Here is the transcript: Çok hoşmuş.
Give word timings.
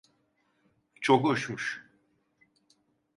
Çok 1.01 1.23
hoşmuş. 1.23 1.83